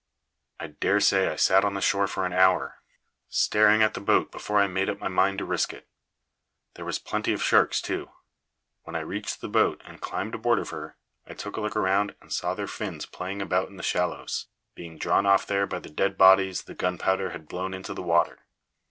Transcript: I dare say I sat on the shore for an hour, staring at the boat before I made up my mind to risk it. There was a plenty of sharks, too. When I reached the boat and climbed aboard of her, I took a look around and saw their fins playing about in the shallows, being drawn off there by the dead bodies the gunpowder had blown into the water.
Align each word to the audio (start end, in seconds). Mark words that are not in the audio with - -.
I 0.59 0.65
dare 0.65 0.99
say 0.99 1.27
I 1.27 1.35
sat 1.35 1.63
on 1.63 1.75
the 1.75 1.79
shore 1.79 2.07
for 2.07 2.25
an 2.25 2.33
hour, 2.33 2.81
staring 3.29 3.83
at 3.83 3.93
the 3.93 3.99
boat 3.99 4.31
before 4.31 4.57
I 4.59 4.65
made 4.65 4.89
up 4.89 4.97
my 4.99 5.09
mind 5.09 5.37
to 5.37 5.45
risk 5.45 5.73
it. 5.73 5.87
There 6.73 6.85
was 6.85 6.97
a 6.97 7.01
plenty 7.01 7.33
of 7.33 7.43
sharks, 7.43 7.79
too. 7.79 8.09
When 8.81 8.95
I 8.95 9.01
reached 9.01 9.41
the 9.41 9.47
boat 9.47 9.79
and 9.85 10.01
climbed 10.01 10.33
aboard 10.33 10.57
of 10.57 10.71
her, 10.71 10.97
I 11.27 11.35
took 11.35 11.55
a 11.55 11.61
look 11.61 11.75
around 11.75 12.15
and 12.19 12.33
saw 12.33 12.55
their 12.55 12.65
fins 12.65 13.05
playing 13.05 13.43
about 13.43 13.69
in 13.69 13.77
the 13.77 13.83
shallows, 13.83 14.47
being 14.73 14.97
drawn 14.97 15.27
off 15.27 15.45
there 15.45 15.67
by 15.67 15.77
the 15.77 15.87
dead 15.91 16.17
bodies 16.17 16.63
the 16.63 16.73
gunpowder 16.73 17.29
had 17.29 17.47
blown 17.47 17.71
into 17.75 17.93
the 17.93 18.01
water. 18.01 18.39